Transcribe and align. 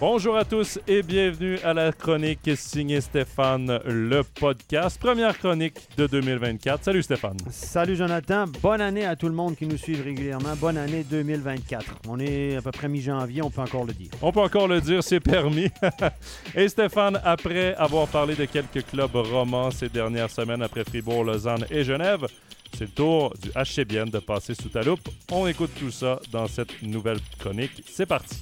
Bonjour 0.00 0.36
à 0.36 0.44
tous 0.44 0.78
et 0.86 1.02
bienvenue 1.02 1.58
à 1.64 1.74
la 1.74 1.90
chronique 1.90 2.48
signée 2.54 3.00
Stéphane, 3.00 3.80
le 3.84 4.22
podcast. 4.22 4.96
Première 5.00 5.36
chronique 5.36 5.74
de 5.96 6.06
2024. 6.06 6.84
Salut 6.84 7.02
Stéphane. 7.02 7.36
Salut 7.50 7.96
Jonathan. 7.96 8.44
Bonne 8.62 8.80
année 8.80 9.04
à 9.04 9.16
tout 9.16 9.26
le 9.26 9.34
monde 9.34 9.56
qui 9.56 9.66
nous 9.66 9.76
suit 9.76 10.00
régulièrement. 10.00 10.54
Bonne 10.54 10.76
année 10.76 11.02
2024. 11.02 11.96
On 12.06 12.20
est 12.20 12.54
à 12.54 12.62
peu 12.62 12.70
près 12.70 12.88
mi-janvier, 12.88 13.42
on 13.42 13.50
peut 13.50 13.60
encore 13.60 13.86
le 13.86 13.92
dire. 13.92 14.10
On 14.22 14.30
peut 14.30 14.38
encore 14.38 14.68
le 14.68 14.80
dire, 14.80 15.02
c'est 15.02 15.18
permis. 15.18 15.68
et 16.54 16.68
Stéphane, 16.68 17.20
après 17.24 17.74
avoir 17.74 18.06
parlé 18.06 18.36
de 18.36 18.44
quelques 18.44 18.86
clubs 18.86 19.16
romans 19.16 19.72
ces 19.72 19.88
dernières 19.88 20.30
semaines 20.30 20.62
après 20.62 20.84
Fribourg, 20.84 21.24
Lausanne 21.24 21.66
et 21.70 21.82
Genève, 21.82 22.24
c'est 22.72 22.84
le 22.84 22.90
tour 22.90 23.34
du 23.42 23.50
HCBN 23.50 24.10
de 24.10 24.20
passer 24.20 24.54
sous 24.54 24.68
ta 24.68 24.82
loupe. 24.82 25.08
On 25.32 25.48
écoute 25.48 25.70
tout 25.76 25.90
ça 25.90 26.20
dans 26.30 26.46
cette 26.46 26.82
nouvelle 26.82 27.18
chronique. 27.40 27.82
C'est 27.88 28.06
parti. 28.06 28.36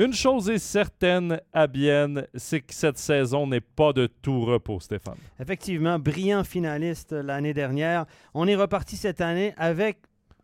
Une 0.00 0.14
chose 0.14 0.48
est 0.48 0.58
certaine 0.58 1.42
à 1.52 1.66
Bienne, 1.66 2.26
c'est 2.34 2.62
que 2.62 2.72
cette 2.72 2.96
saison 2.96 3.46
n'est 3.46 3.60
pas 3.60 3.92
de 3.92 4.06
tout 4.06 4.46
repos, 4.46 4.80
Stéphane. 4.80 5.18
Effectivement, 5.38 5.98
brillant 5.98 6.42
finaliste 6.42 7.12
l'année 7.12 7.52
dernière. 7.52 8.06
On 8.32 8.48
est 8.48 8.56
reparti 8.56 8.96
cette 8.96 9.20
année 9.20 9.52
avec 9.58 9.98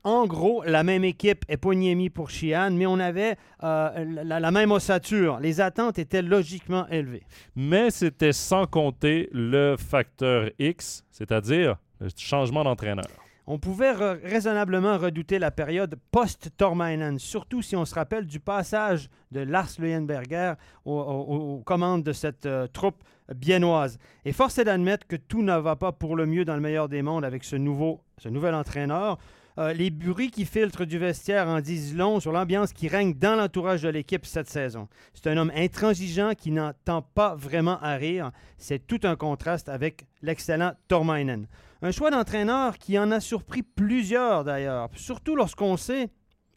en 0.04 0.26
gros, 0.26 0.62
la 0.62 0.82
même 0.82 1.04
équipe 1.04 1.46
Eponiemi 1.48 2.10
pour 2.10 2.28
Chian, 2.28 2.70
mais 2.70 2.84
on 2.84 2.98
avait 2.98 3.36
euh, 3.64 4.04
la, 4.24 4.40
la, 4.40 4.50
même 4.50 4.72
ossature. 4.72 5.40
Les 5.40 5.62
attentes 5.62 5.98
étaient 5.98 6.20
logiquement 6.20 6.86
élevées. 6.88 7.24
Mais 7.56 7.90
c'était 7.90 8.34
sans 8.34 8.66
compter 8.66 9.30
le 9.32 9.76
facteur 9.78 10.50
X, 10.58 11.02
c'est-à-dire 11.10 11.76
le 11.98 12.08
changement 12.14 12.62
d'entraîneur 12.62 13.25
on 13.46 13.58
pouvait 13.58 13.92
raisonnablement 13.92 14.98
redouter 14.98 15.38
la 15.38 15.50
période 15.50 15.96
post-Tormainen, 16.10 17.18
surtout 17.18 17.62
si 17.62 17.76
on 17.76 17.84
se 17.84 17.94
rappelle 17.94 18.26
du 18.26 18.40
passage 18.40 19.08
de 19.30 19.40
Lars 19.40 19.70
Leuenberger 19.78 20.54
aux, 20.84 21.62
commandes 21.64 22.02
de 22.02 22.12
cette 22.12 22.46
euh, 22.46 22.66
troupe 22.66 23.02
biennoise. 23.34 23.98
Et 24.24 24.32
force 24.32 24.58
est 24.58 24.64
d'admettre 24.64 25.06
que 25.06 25.16
tout 25.16 25.42
ne 25.42 25.56
va 25.56 25.76
pas 25.76 25.92
pour 25.92 26.16
le 26.16 26.26
mieux 26.26 26.44
dans 26.44 26.54
le 26.54 26.60
meilleur 26.60 26.88
des 26.88 27.02
mondes 27.02 27.24
avec 27.24 27.44
ce, 27.44 27.56
nouveau, 27.56 28.00
ce 28.18 28.28
nouvel 28.28 28.54
entraîneur. 28.54 29.18
Euh, 29.58 29.72
les 29.72 29.90
bruits 29.90 30.30
qui 30.30 30.44
filtrent 30.44 30.84
du 30.84 30.98
vestiaire 30.98 31.48
en 31.48 31.60
disent 31.60 31.96
long 31.96 32.20
sur 32.20 32.30
l'ambiance 32.30 32.72
qui 32.72 32.88
règne 32.88 33.14
dans 33.14 33.36
l'entourage 33.36 33.82
de 33.82 33.88
l'équipe 33.88 34.26
cette 34.26 34.50
saison. 34.50 34.88
C'est 35.14 35.28
un 35.28 35.36
homme 35.36 35.52
intransigeant 35.54 36.34
qui 36.34 36.50
n'entend 36.50 37.00
pas 37.00 37.34
vraiment 37.36 37.80
à 37.80 37.94
rire. 37.94 38.32
C'est 38.58 38.86
tout 38.86 39.00
un 39.04 39.16
contraste 39.16 39.68
avec 39.68 40.06
l'excellent 40.20 40.72
Tormainen. 40.88 41.46
Un 41.86 41.92
choix 41.92 42.10
d'entraîneur 42.10 42.78
qui 42.78 42.98
en 42.98 43.12
a 43.12 43.20
surpris 43.20 43.62
plusieurs 43.62 44.42
d'ailleurs, 44.42 44.88
surtout 44.96 45.36
lorsqu'on 45.36 45.76
sait, 45.76 46.08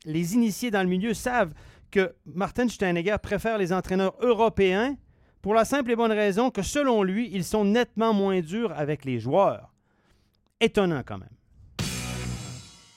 les 0.03 0.33
initiés 0.33 0.71
dans 0.71 0.81
le 0.81 0.89
milieu 0.89 1.13
savent 1.13 1.53
que 1.91 2.16
Martin 2.25 2.67
Steinegger 2.67 3.17
préfère 3.21 3.59
les 3.59 3.71
entraîneurs 3.71 4.16
européens 4.21 4.95
pour 5.44 5.53
la 5.53 5.66
simple 5.66 5.91
et 5.91 5.95
bonne 5.95 6.11
raison 6.11 6.49
que 6.49 6.63
selon 6.63 7.03
lui, 7.03 7.30
ils 7.31 7.44
sont 7.44 7.63
nettement 7.63 8.11
moins 8.11 8.39
durs 8.39 8.73
avec 8.75 9.05
les 9.05 9.19
joueurs. 9.19 9.71
Étonnant 10.61 11.03
quand 11.05 11.19
même. 11.19 11.30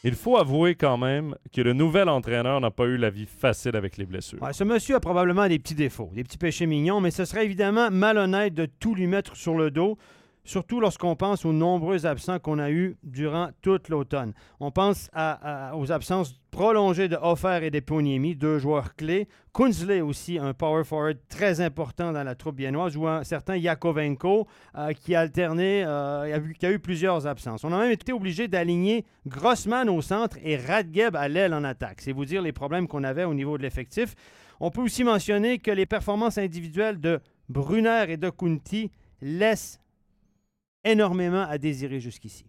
Il 0.02 0.14
faut 0.14 0.38
avouer 0.38 0.74
quand 0.74 0.96
même 0.96 1.36
que 1.52 1.60
le 1.60 1.74
nouvel 1.74 2.08
entraîneur 2.08 2.62
n'a 2.62 2.70
pas 2.70 2.86
eu 2.86 2.96
la 2.96 3.10
vie 3.10 3.26
facile 3.26 3.76
avec 3.76 3.98
les 3.98 4.06
blessures. 4.06 4.38
ce 4.52 4.64
monsieur 4.64 4.96
a 4.96 5.00
probablement 5.00 5.46
des 5.48 5.58
petits 5.58 5.74
défauts, 5.74 6.08
des 6.14 6.24
petits 6.24 6.38
péchés 6.38 6.64
mignons, 6.64 7.02
mais 7.02 7.10
ce 7.10 7.26
serait 7.26 7.44
évidemment 7.44 7.90
malhonnête 7.90 8.54
de 8.54 8.64
tout 8.64 8.94
lui 8.94 9.06
mettre 9.06 9.36
sur 9.36 9.54
le 9.54 9.70
dos 9.70 9.98
surtout 10.44 10.80
lorsqu'on 10.80 11.16
pense 11.16 11.44
aux 11.44 11.52
nombreux 11.52 12.06
absents 12.06 12.38
qu'on 12.38 12.58
a 12.58 12.70
eus 12.70 12.96
durant 13.02 13.50
toute 13.62 13.88
l'automne. 13.88 14.32
On 14.60 14.70
pense 14.70 15.10
aux 15.74 15.92
absences 15.92 16.34
prolongées 16.52 17.08
de 17.08 17.16
Offer 17.16 17.60
et 17.62 17.70
d'Eponiemi, 17.70 18.36
deux 18.36 18.58
joueurs 18.58 18.94
clés. 18.94 19.26
Kunzle 19.54 20.02
aussi, 20.02 20.38
un 20.38 20.52
power 20.52 20.84
forward 20.84 21.16
très 21.28 21.62
important 21.62 22.12
dans 22.12 22.22
la 22.22 22.34
troupe 22.34 22.56
biennoise, 22.56 22.96
ou 22.96 23.06
un 23.06 23.24
certain 23.24 23.56
Yakovenko 23.56 24.46
euh, 24.76 24.92
qui 24.92 25.14
a 25.14 25.20
alterné, 25.20 25.82
euh, 25.84 26.38
qui 26.58 26.66
a 26.66 26.70
eu 26.70 26.78
plusieurs 26.78 27.26
absences. 27.26 27.64
On 27.64 27.72
a 27.72 27.78
même 27.78 27.90
été 27.90 28.12
obligé 28.12 28.48
d'aligner 28.48 29.06
Grossman 29.26 29.88
au 29.88 30.02
centre 30.02 30.36
et 30.42 30.56
Radgeb 30.56 31.16
à 31.16 31.26
l'aile 31.28 31.54
en 31.54 31.64
attaque. 31.64 32.02
C'est 32.02 32.12
vous 32.12 32.26
dire 32.26 32.42
les 32.42 32.52
problèmes 32.52 32.86
qu'on 32.86 33.02
avait 33.02 33.24
au 33.24 33.34
niveau 33.34 33.56
de 33.56 33.62
l'effectif. 33.62 34.14
On 34.60 34.70
peut 34.70 34.82
aussi 34.82 35.04
mentionner 35.04 35.58
que 35.58 35.70
les 35.70 35.86
performances 35.86 36.36
individuelles 36.36 37.00
de 37.00 37.20
Brunner 37.48 38.04
et 38.08 38.16
de 38.18 38.28
Kunti 38.28 38.90
laissent 39.22 39.80
énormément 40.84 41.42
à 41.42 41.58
désirer 41.58 42.00
jusqu'ici. 42.00 42.44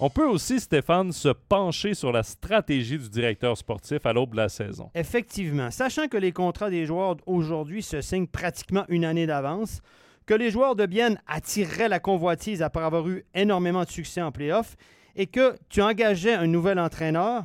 On 0.00 0.10
peut 0.10 0.26
aussi, 0.26 0.58
Stéphane, 0.58 1.12
se 1.12 1.28
pencher 1.28 1.94
sur 1.94 2.10
la 2.10 2.24
stratégie 2.24 2.98
du 2.98 3.08
directeur 3.08 3.56
sportif 3.56 4.04
à 4.04 4.12
l'aube 4.12 4.32
de 4.32 4.36
la 4.36 4.48
saison. 4.48 4.90
Effectivement. 4.94 5.70
Sachant 5.70 6.08
que 6.08 6.16
les 6.16 6.32
contrats 6.32 6.68
des 6.68 6.84
joueurs 6.84 7.16
aujourd'hui 7.26 7.82
se 7.82 8.00
signent 8.00 8.26
pratiquement 8.26 8.84
une 8.88 9.04
année 9.04 9.26
d'avance, 9.26 9.80
que 10.26 10.34
les 10.34 10.50
joueurs 10.50 10.74
de 10.74 10.86
Bienne 10.86 11.20
attireraient 11.26 11.88
la 11.88 12.00
convoitise 12.00 12.60
après 12.60 12.82
avoir 12.82 13.08
eu 13.08 13.24
énormément 13.34 13.84
de 13.84 13.90
succès 13.90 14.20
en 14.20 14.32
playoff 14.32 14.76
et 15.16 15.26
que 15.26 15.56
tu 15.68 15.80
engageais 15.80 16.34
un 16.34 16.48
nouvel 16.48 16.80
entraîneur, 16.80 17.44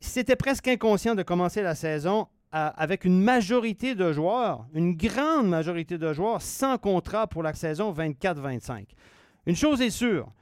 c'était 0.00 0.36
presque 0.36 0.68
inconscient 0.68 1.14
de 1.14 1.22
commencer 1.22 1.62
la 1.62 1.74
saison 1.74 2.28
avec 2.56 3.04
une 3.04 3.22
majorité 3.22 3.94
de 3.94 4.12
joueurs, 4.12 4.66
une 4.74 4.96
grande 4.96 5.48
majorité 5.48 5.98
de 5.98 6.12
joueurs 6.12 6.42
sans 6.42 6.78
contrat 6.78 7.26
pour 7.26 7.42
la 7.42 7.54
saison 7.54 7.92
24-25. 7.92 8.86
Une 9.46 9.56
chose 9.56 9.80
est 9.80 9.90
sûre, 9.90 10.32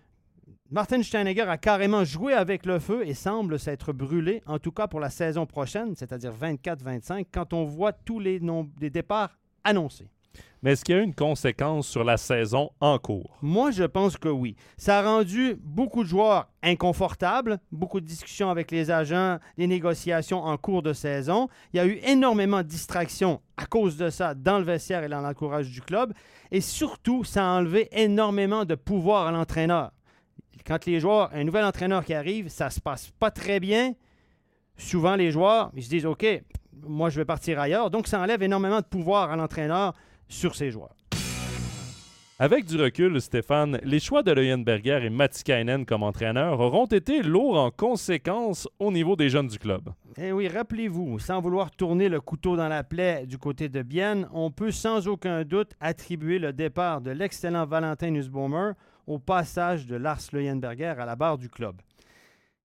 Martin 0.70 1.02
Steinegger 1.02 1.42
a 1.42 1.58
carrément 1.58 2.04
joué 2.04 2.32
avec 2.32 2.66
le 2.66 2.78
feu 2.78 3.06
et 3.06 3.14
semble 3.14 3.58
s'être 3.58 3.92
brûlé, 3.92 4.42
en 4.46 4.58
tout 4.58 4.72
cas 4.72 4.88
pour 4.88 4.98
la 4.98 5.10
saison 5.10 5.46
prochaine, 5.46 5.94
c'est-à-dire 5.94 6.32
24-25, 6.32 7.26
quand 7.32 7.52
on 7.52 7.64
voit 7.64 7.92
tous 7.92 8.18
les, 8.18 8.40
les 8.80 8.90
départs 8.90 9.38
annoncés. 9.62 10.08
Mais 10.64 10.72
est-ce 10.72 10.82
qu'il 10.82 10.94
y 10.94 10.98
a 10.98 11.02
eu 11.02 11.04
une 11.04 11.14
conséquence 11.14 11.86
sur 11.86 12.04
la 12.04 12.16
saison 12.16 12.70
en 12.80 12.98
cours? 12.98 13.36
Moi, 13.42 13.70
je 13.70 13.84
pense 13.84 14.16
que 14.16 14.30
oui. 14.30 14.56
Ça 14.78 15.00
a 15.00 15.02
rendu 15.02 15.56
beaucoup 15.60 16.02
de 16.02 16.08
joueurs 16.08 16.48
inconfortables, 16.62 17.58
beaucoup 17.70 18.00
de 18.00 18.06
discussions 18.06 18.48
avec 18.48 18.70
les 18.70 18.90
agents, 18.90 19.38
des 19.58 19.66
négociations 19.66 20.42
en 20.42 20.56
cours 20.56 20.82
de 20.82 20.94
saison. 20.94 21.48
Il 21.72 21.76
y 21.76 21.80
a 21.80 21.86
eu 21.86 22.00
énormément 22.06 22.58
de 22.58 22.68
distractions 22.68 23.42
à 23.58 23.66
cause 23.66 23.98
de 23.98 24.08
ça 24.08 24.32
dans 24.34 24.58
le 24.58 24.64
vestiaire 24.64 25.04
et 25.04 25.08
dans 25.08 25.20
l'encourage 25.20 25.68
du 25.68 25.82
club. 25.82 26.14
Et 26.50 26.62
surtout, 26.62 27.24
ça 27.24 27.44
a 27.44 27.58
enlevé 27.58 27.88
énormément 27.92 28.64
de 28.64 28.74
pouvoir 28.74 29.26
à 29.26 29.32
l'entraîneur. 29.32 29.92
Quand 30.66 30.86
les 30.86 30.98
joueurs, 30.98 31.28
un 31.34 31.44
nouvel 31.44 31.66
entraîneur 31.66 32.06
qui 32.06 32.14
arrive, 32.14 32.48
ça 32.48 32.70
se 32.70 32.80
passe 32.80 33.10
pas 33.18 33.30
très 33.30 33.60
bien. 33.60 33.92
Souvent, 34.78 35.14
les 35.14 35.30
joueurs, 35.30 35.70
ils 35.76 35.82
se 35.82 35.90
disent 35.90 36.06
OK, 36.06 36.24
moi, 36.88 37.10
je 37.10 37.16
vais 37.20 37.24
partir 37.24 37.60
ailleurs. 37.60 37.90
Donc, 37.90 38.06
ça 38.06 38.18
enlève 38.20 38.42
énormément 38.42 38.80
de 38.80 38.86
pouvoir 38.86 39.30
à 39.30 39.36
l'entraîneur 39.36 39.92
sur 40.34 40.54
ses 40.54 40.70
joueurs. 40.70 40.94
Avec 42.40 42.64
du 42.64 42.76
recul, 42.76 43.20
Stéphane, 43.20 43.78
les 43.84 44.00
choix 44.00 44.24
de 44.24 44.32
Leuenberger 44.32 45.00
et 45.04 45.08
Matikainen 45.08 45.86
comme 45.86 46.02
entraîneur 46.02 46.58
auront 46.58 46.86
été 46.86 47.22
lourds 47.22 47.56
en 47.56 47.70
conséquence 47.70 48.68
au 48.80 48.90
niveau 48.90 49.14
des 49.14 49.30
jeunes 49.30 49.46
du 49.46 49.56
club. 49.56 49.90
Eh 50.18 50.32
oui, 50.32 50.48
rappelez-vous, 50.48 51.20
sans 51.20 51.40
vouloir 51.40 51.70
tourner 51.70 52.08
le 52.08 52.20
couteau 52.20 52.56
dans 52.56 52.66
la 52.68 52.82
plaie 52.82 53.24
du 53.24 53.38
côté 53.38 53.68
de 53.68 53.82
Bienne, 53.82 54.28
on 54.32 54.50
peut 54.50 54.72
sans 54.72 55.06
aucun 55.06 55.44
doute 55.44 55.74
attribuer 55.78 56.40
le 56.40 56.52
départ 56.52 57.00
de 57.00 57.12
l'excellent 57.12 57.66
Valentin 57.66 58.10
Nussbaumer 58.10 58.72
au 59.06 59.20
passage 59.20 59.86
de 59.86 59.94
Lars 59.94 60.20
Leuenberger 60.32 60.94
à 60.98 61.06
la 61.06 61.14
barre 61.14 61.38
du 61.38 61.48
club. 61.48 61.76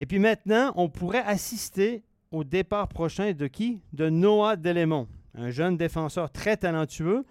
Et 0.01 0.07
puis 0.07 0.19
maintenant, 0.19 0.73
on 0.77 0.89
pourrait 0.89 1.25
assister 1.27 2.05
au 2.31 2.43
départ 2.43 2.89
prochain 2.89 3.33
de 3.33 3.47
qui? 3.47 3.83
De 3.93 4.09
Noah 4.09 4.57
Delémont, 4.57 5.09
un 5.35 5.51
jeune 5.51 5.77
défenseur 5.77 6.31
très 6.31 6.57
talentueux 6.57 7.27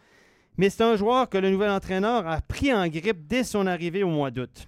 mais 0.57 0.69
c'est 0.69 0.83
un 0.83 0.95
joueur 0.95 1.29
que 1.29 1.37
le 1.37 1.51
nouvel 1.51 1.69
entraîneur 1.69 2.27
a 2.27 2.41
pris 2.41 2.73
en 2.73 2.87
grippe 2.87 3.27
dès 3.27 3.43
son 3.43 3.67
arrivée 3.67 4.03
au 4.03 4.09
mois 4.09 4.31
d'août. 4.31 4.67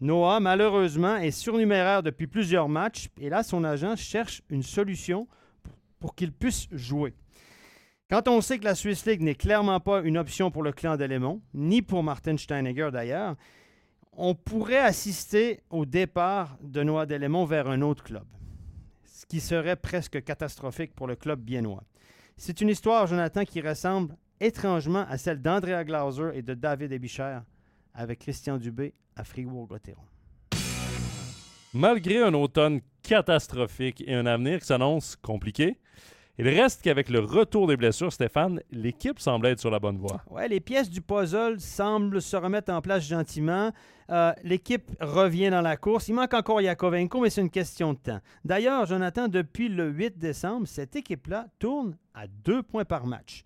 Noah, 0.00 0.40
malheureusement, 0.40 1.16
est 1.16 1.30
surnuméraire 1.30 2.02
depuis 2.02 2.26
plusieurs 2.26 2.68
matchs 2.68 3.08
et 3.20 3.28
là, 3.28 3.42
son 3.42 3.64
agent 3.64 3.96
cherche 3.96 4.42
une 4.50 4.62
solution 4.62 5.26
pour 5.98 6.14
qu'il 6.14 6.32
puisse 6.32 6.68
jouer. 6.72 7.14
Quand 8.10 8.28
on 8.28 8.40
sait 8.40 8.58
que 8.58 8.64
la 8.64 8.74
Swiss 8.74 9.06
League 9.06 9.22
n'est 9.22 9.34
clairement 9.34 9.80
pas 9.80 10.02
une 10.02 10.18
option 10.18 10.50
pour 10.50 10.62
le 10.62 10.72
clan 10.72 10.96
d'Elémont, 10.96 11.40
ni 11.54 11.80
pour 11.80 12.02
Martin 12.02 12.36
Steinegger 12.36 12.90
d'ailleurs, 12.92 13.34
on 14.12 14.34
pourrait 14.34 14.78
assister 14.78 15.60
au 15.70 15.86
départ 15.86 16.56
de 16.62 16.82
Noah 16.82 17.06
Delémont 17.06 17.44
vers 17.44 17.68
un 17.68 17.80
autre 17.80 18.04
club, 18.04 18.24
ce 19.04 19.26
qui 19.26 19.40
serait 19.40 19.76
presque 19.76 20.22
catastrophique 20.22 20.94
pour 20.94 21.06
le 21.06 21.16
club 21.16 21.40
biennois. 21.40 21.82
C'est 22.36 22.60
une 22.60 22.68
histoire, 22.68 23.06
Jonathan, 23.06 23.44
qui 23.44 23.60
ressemble 23.60 24.14
étrangement 24.40 25.06
à 25.08 25.18
celle 25.18 25.40
d'Andrea 25.40 25.84
Glauser 25.84 26.30
et 26.34 26.42
de 26.42 26.54
David 26.54 26.92
Ebicher 26.92 27.38
avec 27.94 28.20
Christian 28.20 28.58
Dubé 28.58 28.94
à 29.16 29.24
Fribourg-Gotteron. 29.24 30.02
Malgré 31.72 32.22
un 32.22 32.34
automne 32.34 32.80
catastrophique 33.02 34.02
et 34.06 34.14
un 34.14 34.26
avenir 34.26 34.60
qui 34.60 34.66
s'annonce 34.66 35.16
compliqué, 35.16 35.78
Il 36.36 36.48
reste 36.48 36.82
qu'avec 36.82 37.10
le 37.10 37.20
retour 37.20 37.68
des 37.68 37.76
blessures, 37.76 38.12
Stéphane, 38.12 38.60
l'équipe 38.72 39.20
semble 39.20 39.46
être 39.46 39.60
sur 39.60 39.70
la 39.70 39.78
bonne 39.78 39.98
voie. 39.98 40.20
Ouais, 40.28 40.48
les 40.48 40.58
pièces 40.58 40.90
du 40.90 41.00
puzzle 41.00 41.60
semblent 41.60 42.20
se 42.20 42.36
remettre 42.36 42.72
en 42.72 42.80
place 42.82 43.06
gentiment. 43.06 43.70
Euh, 44.10 44.32
l'équipe 44.42 44.90
revient 45.00 45.50
dans 45.50 45.60
la 45.60 45.76
course. 45.76 46.08
Il 46.08 46.14
manque 46.14 46.34
encore 46.34 46.60
Yakovenko, 46.60 47.20
mais 47.20 47.30
c'est 47.30 47.40
une 47.40 47.50
question 47.50 47.92
de 47.92 47.98
temps. 47.98 48.18
D'ailleurs, 48.44 48.84
Jonathan, 48.86 49.28
depuis 49.28 49.68
le 49.68 49.88
8 49.90 50.18
décembre, 50.18 50.66
cette 50.66 50.96
équipe-là 50.96 51.46
tourne 51.60 51.96
à 52.14 52.26
deux 52.26 52.64
points 52.64 52.84
par 52.84 53.06
match. 53.06 53.44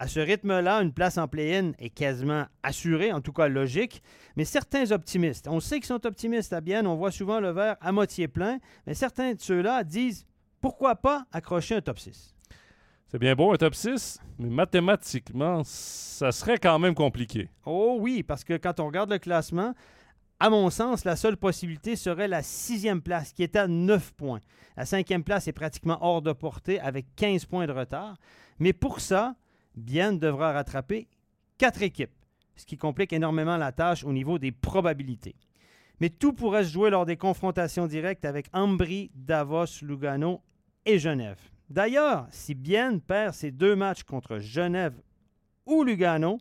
À 0.00 0.08
ce 0.08 0.18
rythme-là, 0.18 0.80
une 0.80 0.94
place 0.94 1.18
en 1.18 1.28
play-in 1.28 1.72
est 1.78 1.90
quasiment 1.90 2.46
assurée, 2.62 3.12
en 3.12 3.20
tout 3.20 3.34
cas 3.34 3.48
logique. 3.48 4.02
Mais 4.34 4.46
certains 4.46 4.92
optimistes, 4.92 5.46
on 5.46 5.60
sait 5.60 5.76
qu'ils 5.76 5.88
sont 5.88 6.06
optimistes 6.06 6.54
à 6.54 6.62
Bienne, 6.62 6.86
on 6.86 6.96
voit 6.96 7.10
souvent 7.10 7.38
le 7.38 7.50
verre 7.50 7.76
à 7.82 7.92
moitié 7.92 8.26
plein, 8.26 8.60
mais 8.86 8.94
certains 8.94 9.34
de 9.34 9.40
ceux-là 9.40 9.84
disent 9.84 10.24
pourquoi 10.62 10.96
pas 10.96 11.26
accrocher 11.32 11.74
un 11.74 11.80
top 11.82 11.98
6? 11.98 12.34
C'est 13.08 13.18
bien 13.18 13.34
beau 13.34 13.52
un 13.52 13.56
top 13.58 13.74
6, 13.74 14.20
mais 14.38 14.48
mathématiquement, 14.48 15.60
ça 15.64 16.32
serait 16.32 16.56
quand 16.56 16.78
même 16.78 16.94
compliqué. 16.94 17.50
Oh 17.66 17.98
oui, 18.00 18.22
parce 18.22 18.42
que 18.42 18.56
quand 18.56 18.80
on 18.80 18.86
regarde 18.86 19.10
le 19.10 19.18
classement, 19.18 19.74
à 20.38 20.48
mon 20.48 20.70
sens, 20.70 21.04
la 21.04 21.14
seule 21.16 21.36
possibilité 21.36 21.94
serait 21.94 22.26
la 22.26 22.42
sixième 22.42 23.02
place, 23.02 23.34
qui 23.34 23.42
est 23.42 23.54
à 23.54 23.68
9 23.68 24.14
points. 24.14 24.40
La 24.78 24.86
cinquième 24.86 25.24
place 25.24 25.46
est 25.46 25.52
pratiquement 25.52 25.98
hors 26.00 26.22
de 26.22 26.32
portée, 26.32 26.80
avec 26.80 27.04
15 27.16 27.44
points 27.44 27.66
de 27.66 27.72
retard. 27.72 28.16
Mais 28.58 28.72
pour 28.72 29.00
ça, 29.00 29.34
Bienne 29.76 30.18
devra 30.18 30.52
rattraper 30.52 31.08
quatre 31.58 31.82
équipes, 31.82 32.14
ce 32.56 32.66
qui 32.66 32.76
complique 32.76 33.12
énormément 33.12 33.56
la 33.56 33.72
tâche 33.72 34.04
au 34.04 34.12
niveau 34.12 34.38
des 34.38 34.52
probabilités. 34.52 35.36
Mais 36.00 36.08
tout 36.08 36.32
pourrait 36.32 36.64
se 36.64 36.72
jouer 36.72 36.90
lors 36.90 37.06
des 37.06 37.16
confrontations 37.16 37.86
directes 37.86 38.24
avec 38.24 38.46
Ambry, 38.52 39.10
Davos, 39.14 39.82
Lugano 39.82 40.40
et 40.86 40.98
Genève. 40.98 41.38
D'ailleurs, 41.68 42.26
si 42.30 42.54
Bienne 42.54 43.00
perd 43.00 43.34
ses 43.34 43.50
deux 43.50 43.76
matchs 43.76 44.02
contre 44.02 44.38
Genève 44.38 45.00
ou 45.66 45.84
Lugano, 45.84 46.38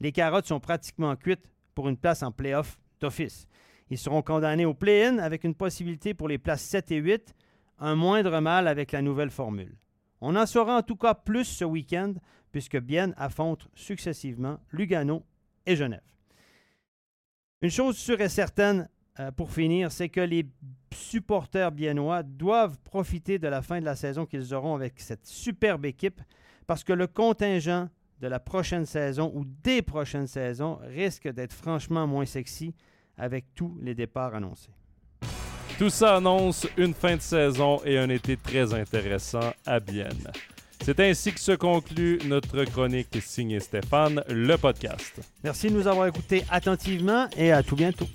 les 0.00 0.10
carottes 0.10 0.46
sont 0.46 0.60
pratiquement 0.60 1.14
cuites 1.16 1.48
pour 1.74 1.88
une 1.88 1.96
place 1.96 2.22
en 2.22 2.32
playoff 2.32 2.78
d'office. 3.00 3.46
Ils 3.90 3.98
seront 3.98 4.22
condamnés 4.22 4.64
au 4.64 4.74
play-in 4.74 5.18
avec 5.18 5.44
une 5.44 5.54
possibilité 5.54 6.14
pour 6.14 6.28
les 6.28 6.38
places 6.38 6.62
7 6.62 6.90
et 6.92 6.96
8, 6.96 7.34
un 7.78 7.94
moindre 7.94 8.40
mal 8.40 8.66
avec 8.66 8.92
la 8.92 9.02
nouvelle 9.02 9.30
formule. 9.30 9.76
On 10.26 10.36
en 10.36 10.46
saura 10.46 10.78
en 10.78 10.82
tout 10.82 10.96
cas 10.96 11.12
plus 11.12 11.44
ce 11.44 11.66
week-end 11.66 12.14
puisque 12.50 12.78
Bienne 12.78 13.12
affronte 13.18 13.68
successivement 13.74 14.58
Lugano 14.72 15.22
et 15.66 15.76
Genève. 15.76 16.00
Une 17.60 17.70
chose 17.70 17.98
sûre 17.98 18.22
et 18.22 18.30
certaine, 18.30 18.88
euh, 19.20 19.30
pour 19.32 19.52
finir, 19.52 19.92
c'est 19.92 20.08
que 20.08 20.22
les 20.22 20.46
supporters 20.94 21.70
biennois 21.72 22.22
doivent 22.22 22.78
profiter 22.84 23.38
de 23.38 23.48
la 23.48 23.60
fin 23.60 23.80
de 23.80 23.84
la 23.84 23.96
saison 23.96 24.24
qu'ils 24.24 24.54
auront 24.54 24.74
avec 24.74 24.98
cette 24.98 25.26
superbe 25.26 25.84
équipe 25.84 26.22
parce 26.66 26.84
que 26.84 26.94
le 26.94 27.06
contingent 27.06 27.90
de 28.20 28.26
la 28.26 28.40
prochaine 28.40 28.86
saison 28.86 29.30
ou 29.34 29.44
des 29.44 29.82
prochaines 29.82 30.26
saisons 30.26 30.78
risque 30.84 31.28
d'être 31.28 31.52
franchement 31.52 32.06
moins 32.06 32.24
sexy 32.24 32.74
avec 33.18 33.52
tous 33.54 33.76
les 33.82 33.94
départs 33.94 34.34
annoncés. 34.34 34.72
Tout 35.78 35.90
ça 35.90 36.16
annonce 36.16 36.68
une 36.76 36.94
fin 36.94 37.16
de 37.16 37.20
saison 37.20 37.80
et 37.84 37.98
un 37.98 38.08
été 38.08 38.36
très 38.36 38.72
intéressant 38.72 39.52
à 39.66 39.80
Bienne. 39.80 40.30
C'est 40.84 41.00
ainsi 41.00 41.32
que 41.32 41.40
se 41.40 41.52
conclut 41.52 42.20
notre 42.26 42.64
chronique 42.64 43.16
signée 43.20 43.58
Stéphane, 43.58 44.22
le 44.28 44.56
podcast. 44.56 45.20
Merci 45.42 45.70
de 45.70 45.74
nous 45.74 45.88
avoir 45.88 46.06
écoutés 46.06 46.44
attentivement 46.48 47.26
et 47.36 47.50
à 47.50 47.64
tout 47.64 47.74
bientôt. 47.74 48.06